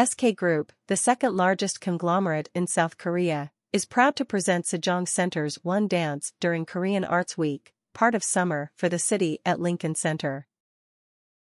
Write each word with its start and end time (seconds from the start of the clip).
SK 0.00 0.36
Group, 0.36 0.72
the 0.86 0.96
second 0.96 1.36
largest 1.36 1.80
conglomerate 1.80 2.48
in 2.54 2.68
South 2.68 2.98
Korea, 2.98 3.50
is 3.72 3.84
proud 3.84 4.14
to 4.14 4.24
present 4.24 4.64
Sejong 4.64 5.08
Center's 5.08 5.56
One 5.64 5.88
Dance 5.88 6.32
during 6.38 6.66
Korean 6.66 7.04
Arts 7.04 7.36
Week, 7.36 7.72
part 7.94 8.14
of 8.14 8.22
summer 8.22 8.70
for 8.76 8.88
the 8.88 9.00
city 9.00 9.40
at 9.44 9.58
Lincoln 9.58 9.96
Center. 9.96 10.46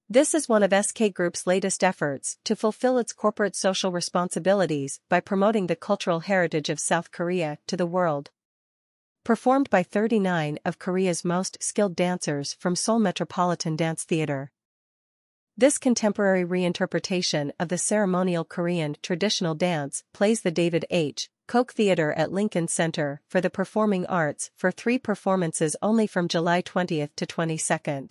This 0.09 0.35
is 0.35 0.49
one 0.49 0.63
of 0.63 0.73
SK 0.73 1.13
Group's 1.13 1.47
latest 1.47 1.85
efforts 1.85 2.39
to 2.45 2.57
fulfill 2.57 2.97
its 2.97 3.13
corporate 3.13 3.55
social 3.55 3.93
responsibilities 3.93 5.01
by 5.11 5.21
promoting 5.21 5.67
the 5.67 5.77
cultural 5.77 6.21
heritage 6.21 6.71
of 6.71 6.81
South 6.81 7.11
Korea 7.11 7.59
to 7.67 7.77
the 7.77 7.85
world. 7.85 8.31
Performed 9.23 9.69
by 9.69 9.83
39 9.83 10.61
of 10.65 10.79
Korea's 10.79 11.27
most 11.27 11.63
skilled 11.63 11.95
dancers 11.95 12.55
from 12.55 12.75
Seoul 12.75 13.01
Metropolitan 13.01 13.77
Dance 13.77 14.05
Theater. 14.05 14.51
This 15.59 15.79
contemporary 15.79 16.45
reinterpretation 16.45 17.51
of 17.59 17.71
the 17.71 17.79
ceremonial 17.79 18.45
Korean 18.45 18.95
traditional 19.01 19.55
dance 19.55 20.05
plays 20.13 20.43
the 20.43 20.51
David 20.51 20.85
H. 20.91 21.31
Koch 21.49 21.73
Theater 21.73 22.13
at 22.13 22.31
Lincoln 22.31 22.69
Center 22.69 23.23
for 23.27 23.41
the 23.41 23.49
Performing 23.49 24.05
Arts 24.05 24.51
for 24.55 24.71
three 24.71 24.99
performances 24.99 25.75
only 25.81 26.07
from 26.07 26.29
July 26.29 26.61
20 26.61 27.09
to 27.17 27.27
22. 27.27 28.09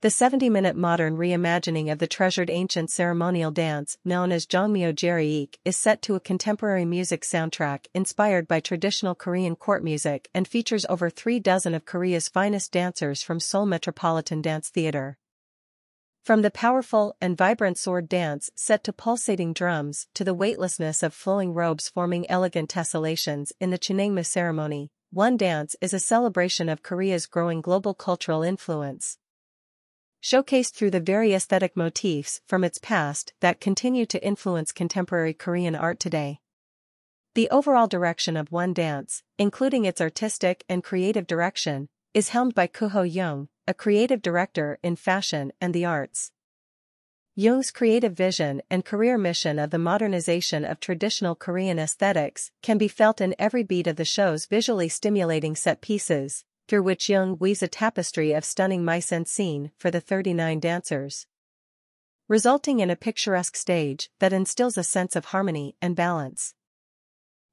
The 0.00 0.10
70-minute 0.10 0.76
modern 0.76 1.16
reimagining 1.16 1.90
of 1.90 1.98
the 1.98 2.06
treasured 2.06 2.48
ancient 2.48 2.92
ceremonial 2.92 3.50
dance 3.50 3.98
known 4.04 4.30
as 4.30 4.46
Jongmyo 4.46 4.94
Jeryeak 4.94 5.56
is 5.64 5.76
set 5.76 6.00
to 6.02 6.14
a 6.14 6.20
contemporary 6.20 6.84
music 6.84 7.22
soundtrack 7.22 7.86
inspired 7.94 8.46
by 8.46 8.60
traditional 8.60 9.16
Korean 9.16 9.56
court 9.56 9.82
music 9.82 10.28
and 10.32 10.46
features 10.46 10.86
over 10.88 11.10
three 11.10 11.40
dozen 11.40 11.74
of 11.74 11.84
Korea's 11.84 12.28
finest 12.28 12.70
dancers 12.70 13.24
from 13.24 13.40
Seoul 13.40 13.66
Metropolitan 13.66 14.40
Dance 14.40 14.68
Theater. 14.68 15.18
From 16.26 16.42
the 16.42 16.50
powerful 16.50 17.14
and 17.20 17.36
vibrant 17.38 17.78
sword 17.78 18.08
dance 18.08 18.50
set 18.56 18.82
to 18.82 18.92
pulsating 18.92 19.52
drums 19.52 20.08
to 20.14 20.24
the 20.24 20.34
weightlessness 20.34 21.04
of 21.04 21.14
flowing 21.14 21.54
robes 21.54 21.88
forming 21.88 22.28
elegant 22.28 22.68
tessellations 22.68 23.52
in 23.60 23.70
the 23.70 23.78
Chunaengmu 23.78 24.26
ceremony, 24.26 24.90
One 25.12 25.36
Dance 25.36 25.76
is 25.80 25.94
a 25.94 26.00
celebration 26.00 26.68
of 26.68 26.82
Korea's 26.82 27.26
growing 27.26 27.60
global 27.60 27.94
cultural 27.94 28.42
influence. 28.42 29.18
Showcased 30.20 30.74
through 30.74 30.90
the 30.90 30.98
very 30.98 31.32
aesthetic 31.32 31.76
motifs 31.76 32.40
from 32.44 32.64
its 32.64 32.78
past 32.78 33.32
that 33.38 33.60
continue 33.60 34.04
to 34.06 34.26
influence 34.26 34.72
contemporary 34.72 35.32
Korean 35.32 35.76
art 35.76 36.00
today. 36.00 36.40
The 37.36 37.48
overall 37.50 37.86
direction 37.86 38.36
of 38.36 38.50
One 38.50 38.72
Dance, 38.72 39.22
including 39.38 39.84
its 39.84 40.00
artistic 40.00 40.64
and 40.68 40.82
creative 40.82 41.28
direction, 41.28 41.88
is 42.14 42.30
helmed 42.30 42.56
by 42.56 42.66
Kuho 42.66 43.08
Jung, 43.08 43.46
a 43.68 43.74
creative 43.74 44.22
director 44.22 44.78
in 44.82 44.94
fashion 44.96 45.52
and 45.60 45.74
the 45.74 45.84
arts. 45.84 46.30
Jung's 47.34 47.70
creative 47.70 48.14
vision 48.14 48.62
and 48.70 48.84
career 48.84 49.18
mission 49.18 49.58
of 49.58 49.70
the 49.70 49.78
modernization 49.78 50.64
of 50.64 50.80
traditional 50.80 51.34
Korean 51.34 51.78
aesthetics 51.78 52.50
can 52.62 52.78
be 52.78 52.88
felt 52.88 53.20
in 53.20 53.34
every 53.38 53.62
beat 53.62 53.86
of 53.86 53.96
the 53.96 54.04
show's 54.04 54.46
visually 54.46 54.88
stimulating 54.88 55.54
set 55.54 55.80
pieces, 55.80 56.44
through 56.66 56.82
which 56.82 57.08
Jung 57.08 57.36
weaves 57.38 57.62
a 57.62 57.68
tapestry 57.68 58.32
of 58.32 58.44
stunning 58.44 58.84
mise 58.84 59.12
en 59.12 59.26
scene 59.26 59.70
for 59.76 59.90
the 59.90 60.00
39 60.00 60.60
dancers. 60.60 61.26
Resulting 62.28 62.80
in 62.80 62.90
a 62.90 62.96
picturesque 62.96 63.54
stage 63.54 64.10
that 64.18 64.32
instills 64.32 64.78
a 64.78 64.82
sense 64.82 65.14
of 65.14 65.26
harmony 65.26 65.76
and 65.82 65.94
balance. 65.94 66.54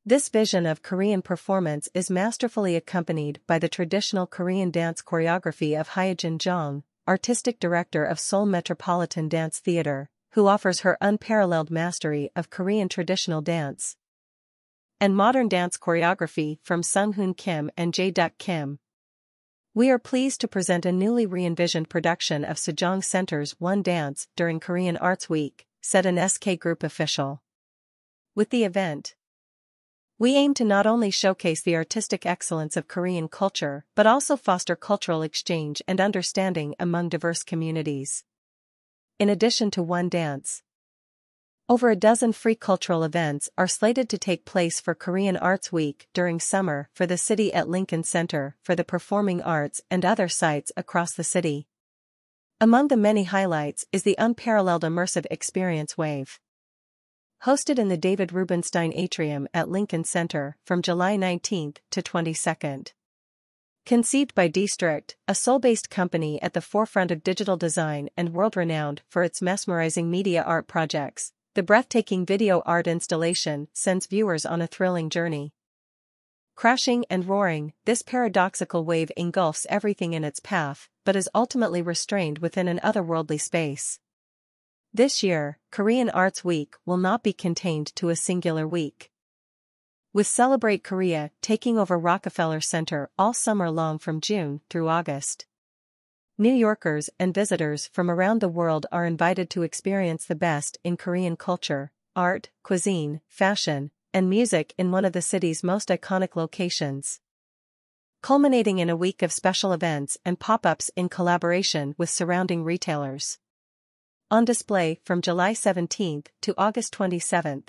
This 0.05 0.27
vision 0.27 0.65
of 0.65 0.81
Korean 0.81 1.21
performance 1.21 1.87
is 1.93 2.11
masterfully 2.11 2.75
accompanied 2.75 3.39
by 3.47 3.57
the 3.57 3.69
traditional 3.69 4.27
Korean 4.27 4.69
dance 4.69 5.01
choreography 5.01 5.79
of 5.79 5.91
Hyejin 5.91 6.39
Jong, 6.39 6.83
artistic 7.07 7.57
director 7.57 8.03
of 8.03 8.19
Seoul 8.19 8.45
Metropolitan 8.45 9.29
Dance 9.29 9.59
Theater, 9.59 10.09
who 10.31 10.47
offers 10.47 10.81
her 10.81 10.97
unparalleled 10.99 11.71
mastery 11.71 12.29
of 12.35 12.49
Korean 12.49 12.89
traditional 12.89 13.39
dance. 13.41 13.95
And 14.99 15.15
modern 15.15 15.47
dance 15.47 15.77
choreography 15.77 16.59
from 16.61 16.83
Sung 16.83 17.13
Hoon 17.13 17.33
Kim 17.33 17.71
and 17.77 17.93
Jae 17.93 18.13
Duck 18.13 18.33
Kim. 18.37 18.79
We 19.73 19.89
are 19.89 19.99
pleased 19.99 20.41
to 20.41 20.49
present 20.49 20.85
a 20.85 20.91
newly 20.91 21.25
re-envisioned 21.25 21.89
production 21.89 22.43
of 22.43 22.57
Sejong 22.57 23.05
Center's 23.05 23.57
One 23.57 23.81
Dance 23.81 24.27
during 24.35 24.59
Korean 24.59 24.97
Arts 24.97 25.29
Week, 25.29 25.65
said 25.79 26.05
an 26.05 26.27
SK 26.27 26.59
Group 26.59 26.83
official. 26.83 27.41
With 28.35 28.49
the 28.49 28.65
event, 28.65 29.15
we 30.19 30.35
aim 30.35 30.53
to 30.53 30.63
not 30.63 30.85
only 30.85 31.09
showcase 31.09 31.61
the 31.61 31.75
artistic 31.75 32.25
excellence 32.25 32.77
of 32.77 32.87
Korean 32.87 33.27
culture 33.27 33.85
but 33.95 34.05
also 34.05 34.35
foster 34.37 34.75
cultural 34.75 35.23
exchange 35.23 35.81
and 35.87 35.99
understanding 35.99 36.75
among 36.79 37.09
diverse 37.09 37.43
communities. 37.43 38.23
In 39.19 39.29
addition 39.29 39.71
to 39.71 39.83
One 39.83 40.09
Dance, 40.09 40.61
over 41.69 41.89
a 41.89 41.95
dozen 41.95 42.33
free 42.33 42.55
cultural 42.55 43.03
events 43.03 43.49
are 43.57 43.67
slated 43.67 44.09
to 44.09 44.17
take 44.17 44.45
place 44.45 44.81
for 44.81 44.93
Korean 44.93 45.37
Arts 45.37 45.71
Week 45.71 46.07
during 46.13 46.39
summer 46.39 46.89
for 46.93 47.07
the 47.07 47.17
city 47.17 47.53
at 47.53 47.69
Lincoln 47.69 48.03
Center 48.03 48.57
for 48.61 48.75
the 48.75 48.83
Performing 48.83 49.41
Arts 49.41 49.81
and 49.89 50.03
other 50.03 50.27
sites 50.27 50.73
across 50.75 51.13
the 51.13 51.23
city. 51.23 51.67
Among 52.59 52.89
the 52.89 52.97
many 52.97 53.23
highlights 53.23 53.85
is 53.91 54.03
the 54.03 54.15
unparalleled 54.19 54.83
immersive 54.83 55.25
experience 55.31 55.97
Wave 55.97 56.39
hosted 57.45 57.77
in 57.77 57.89
the 57.89 57.97
David 57.97 58.31
Rubenstein 58.31 58.93
Atrium 58.95 59.49
at 59.53 59.67
Lincoln 59.67 60.05
Center 60.05 60.55
from 60.65 60.81
July 60.81 61.17
19 61.17 61.73
to 61.91 62.01
22. 62.01 62.83
Conceived 63.85 64.33
by 64.33 64.47
d'strict, 64.47 65.17
a 65.27 65.35
Seoul-based 65.35 65.89
company 65.89 66.41
at 66.41 66.53
the 66.53 66.61
forefront 66.61 67.11
of 67.11 67.21
digital 67.21 67.57
design 67.57 68.07
and 68.15 68.33
world-renowned 68.33 69.01
for 69.09 69.23
its 69.23 69.41
mesmerizing 69.41 70.09
media 70.09 70.41
art 70.41 70.69
projects, 70.69 71.33
the 71.53 71.63
breathtaking 71.63 72.25
video 72.25 72.61
art 72.65 72.87
installation 72.87 73.67
sends 73.73 74.07
viewers 74.07 74.45
on 74.45 74.61
a 74.61 74.67
thrilling 74.67 75.09
journey. 75.09 75.51
Crashing 76.55 77.03
and 77.09 77.27
roaring, 77.27 77.73
this 77.83 78.01
paradoxical 78.01 78.85
wave 78.85 79.11
engulfs 79.17 79.67
everything 79.69 80.13
in 80.13 80.23
its 80.23 80.39
path, 80.39 80.87
but 81.03 81.17
is 81.17 81.29
ultimately 81.35 81.81
restrained 81.81 82.37
within 82.37 82.69
an 82.69 82.79
otherworldly 82.81 83.41
space. 83.41 83.99
This 84.95 85.23
year, 85.23 85.57
Korean 85.71 86.11
Arts 86.11 86.45
Week 86.45 86.75
will 86.85 86.97
not 86.97 87.23
be 87.23 87.33
contained 87.33 87.87
to 87.95 88.09
a 88.09 88.15
singular 88.15 88.67
week. 88.67 89.09
With 90.13 90.27
Celebrate 90.27 90.83
Korea 90.83 91.31
taking 91.41 91.79
over 91.79 91.97
Rockefeller 91.97 92.61
Center 92.61 93.09
all 93.17 93.33
summer 93.33 93.71
long 93.71 93.97
from 93.97 94.21
June 94.21 94.61
through 94.69 94.89
August. 94.89 95.47
New 96.37 96.53
Yorkers 96.53 97.09
and 97.17 97.33
visitors 97.33 97.87
from 97.87 98.11
around 98.11 98.39
the 98.39 98.47
world 98.47 98.85
are 98.91 99.07
invited 99.07 99.49
to 99.49 99.63
experience 99.63 100.27
the 100.27 100.35
best 100.35 100.77
in 100.83 100.95
Korean 100.95 101.37
culture, 101.37 101.91
art, 102.15 102.51
cuisine, 102.61 103.21
fashion, 103.27 103.89
and 104.13 104.29
music 104.29 104.75
in 104.77 104.91
one 104.91 105.05
of 105.05 105.13
the 105.13 105.23
city's 105.23 105.63
most 105.63 105.89
iconic 105.89 106.35
locations. 106.35 107.19
Culminating 108.21 108.77
in 108.77 108.91
a 108.91 108.95
week 108.95 109.23
of 109.23 109.31
special 109.31 109.73
events 109.73 110.19
and 110.23 110.39
pop-ups 110.39 110.91
in 110.95 111.09
collaboration 111.09 111.95
with 111.97 112.11
surrounding 112.11 112.63
retailers 112.63 113.39
on 114.31 114.45
display 114.45 114.99
from 115.03 115.21
July 115.21 115.53
17 115.53 116.23
to 116.41 116.53
August 116.57 116.93
27. 116.93 117.63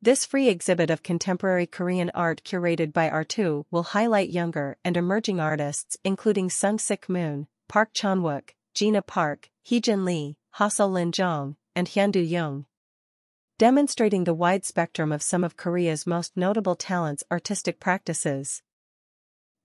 This 0.00 0.24
free 0.24 0.48
exhibit 0.48 0.90
of 0.90 1.02
contemporary 1.02 1.66
Korean 1.66 2.10
art 2.14 2.42
curated 2.44 2.92
by 2.92 3.10
Artu 3.10 3.64
will 3.70 3.82
highlight 3.82 4.30
younger 4.30 4.76
and 4.84 4.96
emerging 4.96 5.40
artists 5.40 5.96
including 6.04 6.50
Sung 6.50 6.78
Sik 6.78 7.08
Moon, 7.08 7.48
Park 7.68 7.90
Chan-wook, 7.92 8.50
Gina 8.74 9.02
Park, 9.02 9.50
Heejin 9.68 10.04
Lee, 10.04 10.36
Haseol 10.56 10.92
Lin 10.92 11.10
Jong, 11.10 11.56
and 11.74 11.88
Hyundu 11.88 12.20
Young. 12.20 12.66
Demonstrating 13.58 14.22
the 14.22 14.34
wide 14.34 14.64
spectrum 14.64 15.10
of 15.10 15.22
some 15.22 15.42
of 15.42 15.56
Korea's 15.56 16.06
most 16.06 16.36
notable 16.36 16.76
talents' 16.76 17.24
artistic 17.32 17.80
practices. 17.80 18.62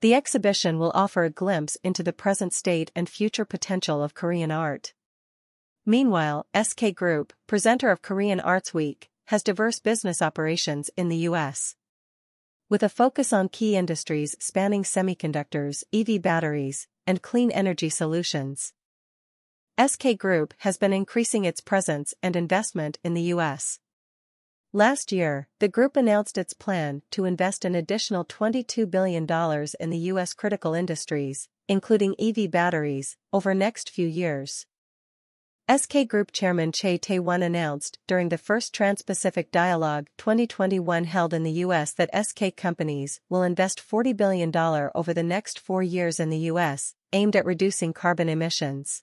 The 0.01 0.15
exhibition 0.15 0.79
will 0.79 0.91
offer 0.95 1.23
a 1.23 1.29
glimpse 1.29 1.77
into 1.83 2.01
the 2.01 2.11
present 2.11 2.53
state 2.53 2.91
and 2.95 3.07
future 3.07 3.45
potential 3.45 4.01
of 4.01 4.15
Korean 4.15 4.49
art. 4.49 4.93
Meanwhile, 5.85 6.47
SK 6.55 6.95
Group, 6.95 7.33
presenter 7.45 7.91
of 7.91 8.01
Korean 8.01 8.39
Arts 8.39 8.73
Week, 8.73 9.09
has 9.25 9.43
diverse 9.43 9.79
business 9.79 10.21
operations 10.21 10.89
in 10.95 11.09
the 11.09 11.17
U.S. 11.29 11.75
With 12.69 12.83
a 12.83 12.89
focus 12.89 13.33
on 13.33 13.49
key 13.49 13.75
industries 13.75 14.33
spanning 14.39 14.83
semiconductors, 14.83 15.83
EV 15.91 16.21
batteries, 16.21 16.87
and 17.05 17.21
clean 17.21 17.51
energy 17.51 17.89
solutions. 17.89 18.71
SK 19.77 20.17
Group 20.17 20.53
has 20.59 20.77
been 20.77 20.93
increasing 20.93 21.43
its 21.43 21.59
presence 21.59 22.13
and 22.23 22.37
investment 22.37 22.97
in 23.03 23.13
the 23.13 23.33
U.S. 23.33 23.79
Last 24.71 25.11
year, 25.11 25.49
the 25.59 25.67
group 25.67 25.97
announced 25.97 26.37
its 26.37 26.53
plan 26.53 27.01
to 27.11 27.25
invest 27.25 27.65
an 27.65 27.75
additional 27.75 28.23
$22 28.23 28.89
billion 28.89 29.27
in 29.81 29.89
the 29.89 30.05
U.S. 30.13 30.33
critical 30.33 30.73
industries, 30.73 31.49
including 31.67 32.15
EV 32.17 32.49
batteries, 32.49 33.17
over 33.33 33.53
next 33.53 33.89
few 33.89 34.07
years. 34.07 34.65
SK 35.75 36.07
Group 36.07 36.31
Chairman 36.31 36.71
Chey 36.71 36.99
Tae-won 36.99 37.41
announced 37.41 37.97
during 38.05 38.29
the 38.29 38.37
first 38.37 38.75
Trans-Pacific 38.75 39.49
Dialogue 39.49 40.07
2021 40.19 41.05
held 41.05 41.33
in 41.33 41.41
the 41.41 41.63
U.S. 41.65 41.93
that 41.93 42.11
SK 42.13 42.55
companies 42.55 43.21
will 43.27 43.41
invest 43.41 43.81
$40 43.81 44.15
billion 44.15 44.51
over 44.93 45.13
the 45.15 45.23
next 45.23 45.57
four 45.57 45.81
years 45.81 46.19
in 46.19 46.29
the 46.29 46.45
U.S., 46.51 46.93
aimed 47.11 47.35
at 47.35 47.45
reducing 47.45 47.91
carbon 47.91 48.29
emissions. 48.29 49.01